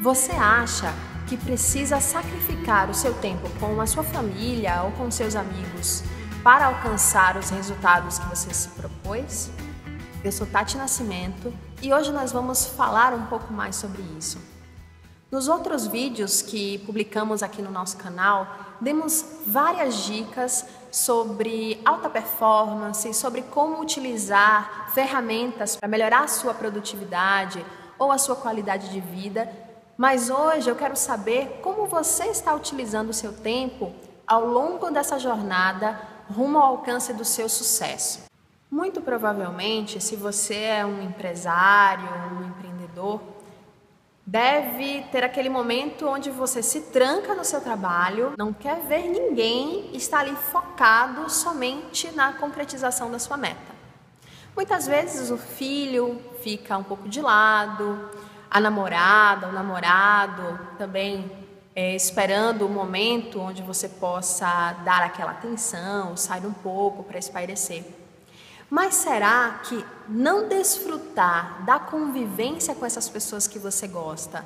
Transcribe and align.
Você 0.00 0.32
acha 0.32 0.94
que 1.28 1.36
precisa 1.36 2.00
sacrificar 2.00 2.88
o 2.88 2.94
seu 2.94 3.12
tempo 3.12 3.50
com 3.60 3.78
a 3.82 3.86
sua 3.86 4.02
família 4.02 4.82
ou 4.84 4.92
com 4.92 5.10
seus 5.10 5.36
amigos 5.36 6.02
para 6.42 6.68
alcançar 6.68 7.36
os 7.36 7.50
resultados 7.50 8.18
que 8.18 8.26
você 8.26 8.54
se 8.54 8.68
propôs? 8.70 9.50
Eu 10.24 10.32
sou 10.32 10.46
Tati 10.46 10.78
Nascimento 10.78 11.52
e 11.82 11.92
hoje 11.92 12.12
nós 12.12 12.32
vamos 12.32 12.64
falar 12.64 13.12
um 13.12 13.26
pouco 13.26 13.52
mais 13.52 13.76
sobre 13.76 14.00
isso. 14.18 14.38
Nos 15.30 15.48
outros 15.48 15.86
vídeos 15.86 16.40
que 16.40 16.78
publicamos 16.78 17.42
aqui 17.42 17.60
no 17.60 17.70
nosso 17.70 17.98
canal, 17.98 18.48
demos 18.80 19.22
várias 19.46 19.96
dicas 20.04 20.64
sobre 20.90 21.78
alta 21.84 22.08
performance, 22.08 23.12
sobre 23.12 23.42
como 23.42 23.82
utilizar 23.82 24.92
ferramentas 24.94 25.76
para 25.76 25.86
melhorar 25.86 26.24
a 26.24 26.28
sua 26.28 26.54
produtividade 26.54 27.62
ou 27.98 28.10
a 28.10 28.16
sua 28.16 28.34
qualidade 28.34 28.88
de 28.88 28.98
vida 28.98 29.68
mas 30.00 30.30
hoje 30.30 30.70
eu 30.70 30.74
quero 30.74 30.96
saber 30.96 31.60
como 31.62 31.86
você 31.86 32.24
está 32.28 32.54
utilizando 32.54 33.10
o 33.10 33.12
seu 33.12 33.34
tempo 33.34 33.92
ao 34.26 34.46
longo 34.46 34.90
dessa 34.90 35.18
jornada 35.18 36.00
rumo 36.34 36.56
ao 36.56 36.68
alcance 36.68 37.12
do 37.12 37.22
seu 37.22 37.50
sucesso. 37.50 38.22
Muito 38.70 39.02
provavelmente, 39.02 40.00
se 40.00 40.16
você 40.16 40.54
é 40.54 40.86
um 40.86 41.02
empresário, 41.02 42.08
um 42.32 42.48
empreendedor, 42.48 43.20
deve 44.26 45.02
ter 45.12 45.22
aquele 45.22 45.50
momento 45.50 46.08
onde 46.08 46.30
você 46.30 46.62
se 46.62 46.80
tranca 46.80 47.34
no 47.34 47.44
seu 47.44 47.60
trabalho, 47.60 48.32
não 48.38 48.54
quer 48.54 48.80
ver 48.80 49.06
ninguém, 49.06 49.94
está 49.94 50.20
ali 50.20 50.34
focado 50.34 51.28
somente 51.28 52.10
na 52.12 52.32
concretização 52.32 53.10
da 53.10 53.18
sua 53.18 53.36
meta. 53.36 53.70
Muitas 54.56 54.86
vezes 54.86 55.30
o 55.30 55.36
filho 55.36 56.18
fica 56.42 56.78
um 56.78 56.82
pouco 56.82 57.06
de 57.06 57.20
lado, 57.20 58.08
a 58.50 58.58
namorada, 58.60 59.48
o 59.48 59.52
namorado 59.52 60.58
também 60.76 61.30
é, 61.74 61.94
esperando 61.94 62.66
o 62.66 62.68
momento 62.68 63.40
onde 63.40 63.62
você 63.62 63.88
possa 63.88 64.72
dar 64.84 65.02
aquela 65.02 65.30
atenção, 65.30 66.16
sair 66.16 66.44
um 66.44 66.52
pouco 66.52 67.04
para 67.04 67.18
espairecer. 67.18 67.84
Mas 68.68 68.94
será 68.94 69.60
que 69.64 69.84
não 70.08 70.48
desfrutar 70.48 71.64
da 71.64 71.78
convivência 71.78 72.74
com 72.74 72.84
essas 72.84 73.08
pessoas 73.08 73.46
que 73.46 73.58
você 73.58 73.86
gosta 73.86 74.44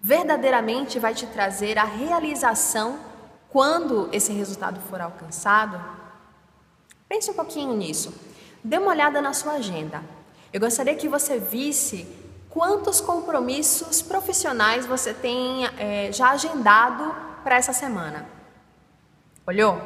verdadeiramente 0.00 0.98
vai 0.98 1.14
te 1.14 1.26
trazer 1.26 1.78
a 1.78 1.84
realização 1.84 2.98
quando 3.50 4.08
esse 4.12 4.32
resultado 4.32 4.80
for 4.88 5.00
alcançado? 5.00 5.80
Pense 7.08 7.30
um 7.30 7.34
pouquinho 7.34 7.74
nisso. 7.74 8.12
Dê 8.64 8.78
uma 8.78 8.90
olhada 8.90 9.20
na 9.20 9.32
sua 9.32 9.52
agenda. 9.54 10.02
Eu 10.52 10.60
gostaria 10.60 10.94
que 10.94 11.08
você 11.08 11.38
visse 11.38 12.06
Quantos 12.52 13.00
compromissos 13.00 14.02
profissionais 14.02 14.84
você 14.84 15.14
tem 15.14 15.64
é, 15.78 16.12
já 16.12 16.32
agendado 16.32 17.14
para 17.42 17.56
essa 17.56 17.72
semana? 17.72 18.26
Olhou? 19.46 19.80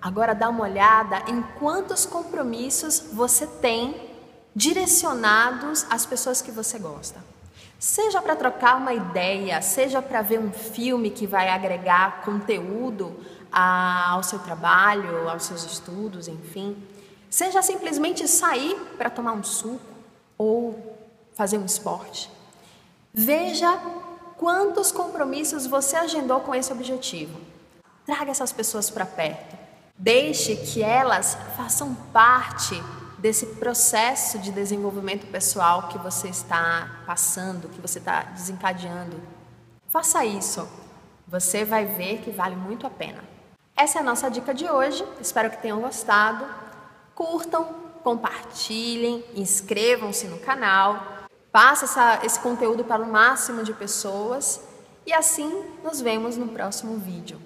Agora 0.00 0.34
dá 0.34 0.48
uma 0.48 0.64
olhada 0.64 1.22
em 1.28 1.42
quantos 1.58 2.06
compromissos 2.06 3.10
você 3.12 3.46
tem 3.46 4.10
direcionados 4.56 5.86
às 5.90 6.06
pessoas 6.06 6.40
que 6.40 6.50
você 6.50 6.78
gosta. 6.78 7.22
Seja 7.78 8.22
para 8.22 8.36
trocar 8.36 8.78
uma 8.78 8.94
ideia, 8.94 9.60
seja 9.60 10.00
para 10.00 10.22
ver 10.22 10.40
um 10.40 10.50
filme 10.50 11.10
que 11.10 11.26
vai 11.26 11.50
agregar 11.50 12.22
conteúdo 12.22 13.14
ao 13.52 14.22
seu 14.22 14.38
trabalho, 14.38 15.28
aos 15.28 15.42
seus 15.44 15.62
estudos, 15.62 16.26
enfim. 16.26 16.74
Seja 17.28 17.60
simplesmente 17.60 18.26
sair 18.26 18.76
para 18.96 19.10
tomar 19.10 19.32
um 19.32 19.44
suco 19.44 19.84
ou 20.38 21.01
fazer 21.34 21.58
um 21.58 21.64
esporte. 21.64 22.30
Veja 23.12 23.78
quantos 24.36 24.90
compromissos 24.90 25.66
você 25.66 25.96
agendou 25.96 26.40
com 26.40 26.54
esse 26.54 26.72
objetivo. 26.72 27.40
Traga 28.04 28.30
essas 28.30 28.52
pessoas 28.52 28.90
para 28.90 29.06
perto. 29.06 29.56
Deixe 29.96 30.56
que 30.56 30.82
elas 30.82 31.36
façam 31.56 31.94
parte 32.12 32.74
desse 33.18 33.46
processo 33.46 34.38
de 34.38 34.50
desenvolvimento 34.50 35.30
pessoal 35.30 35.88
que 35.88 35.98
você 35.98 36.28
está 36.28 37.02
passando, 37.06 37.68
que 37.68 37.80
você 37.80 38.00
está 38.00 38.22
desencadeando. 38.22 39.20
Faça 39.88 40.24
isso. 40.24 40.68
Você 41.28 41.64
vai 41.64 41.84
ver 41.84 42.18
que 42.18 42.30
vale 42.30 42.56
muito 42.56 42.86
a 42.86 42.90
pena. 42.90 43.22
Essa 43.76 43.98
é 43.98 44.00
a 44.00 44.04
nossa 44.04 44.28
dica 44.28 44.52
de 44.52 44.68
hoje. 44.68 45.06
Espero 45.20 45.50
que 45.50 45.62
tenham 45.62 45.80
gostado. 45.80 46.44
Curtam, 47.14 47.64
compartilhem, 48.02 49.24
inscrevam-se 49.36 50.26
no 50.26 50.38
canal 50.38 51.21
Passa 51.52 51.84
essa, 51.84 52.20
esse 52.24 52.40
conteúdo 52.40 52.82
para 52.82 53.02
o 53.02 53.12
máximo 53.12 53.62
de 53.62 53.74
pessoas 53.74 54.60
e 55.06 55.12
assim 55.12 55.64
nos 55.84 56.00
vemos 56.00 56.38
no 56.38 56.48
próximo 56.48 56.96
vídeo. 56.96 57.38